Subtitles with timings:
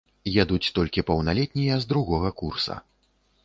[0.43, 2.83] Едуць толькі паўналетнія, з другога курса.